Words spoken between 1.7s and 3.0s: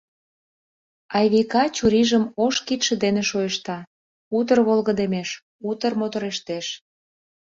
чурийжым ош кидше